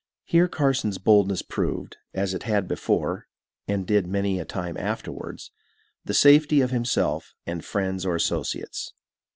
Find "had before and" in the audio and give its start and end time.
2.41-3.85